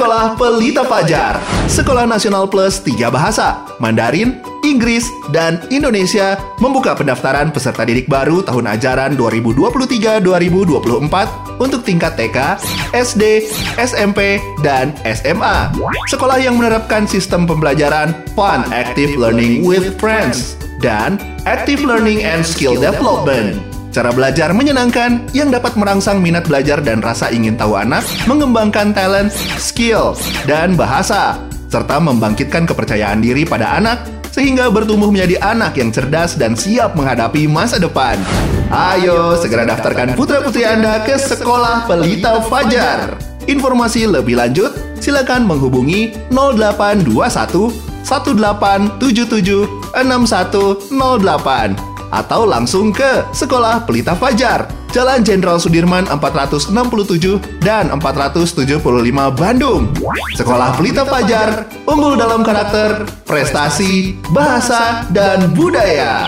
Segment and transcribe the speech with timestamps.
[0.00, 1.36] Sekolah Pelita Fajar.
[1.68, 8.80] Sekolah Nasional Plus 3 bahasa, Mandarin, Inggris, dan Indonesia membuka pendaftaran peserta didik baru tahun
[8.80, 12.56] ajaran 2023-2024 untuk tingkat TK,
[12.96, 13.44] SD,
[13.76, 15.68] SMP, dan SMA.
[16.08, 22.80] Sekolah yang menerapkan sistem pembelajaran Fun Active Learning with Friends dan Active Learning and Skill
[22.80, 23.79] Development.
[23.90, 29.34] Cara belajar menyenangkan yang dapat merangsang minat belajar dan rasa ingin tahu anak, mengembangkan talent,
[29.58, 30.14] skill,
[30.46, 36.54] dan bahasa, serta membangkitkan kepercayaan diri pada anak sehingga bertumbuh menjadi anak yang cerdas dan
[36.54, 38.14] siap menghadapi masa depan.
[38.70, 43.18] Ayo segera daftarkan putra-putri Anda ke Sekolah Pelita Fajar.
[43.50, 44.70] Informasi lebih lanjut
[45.02, 49.02] silakan menghubungi 0821 1877
[49.98, 58.82] 6108 atau langsung ke Sekolah Pelita Fajar, Jalan Jenderal Sudirman 467 dan 475
[59.38, 59.90] Bandung.
[60.34, 66.26] Sekolah Pelita Fajar, unggul dalam karakter, prestasi, bahasa, dan budaya.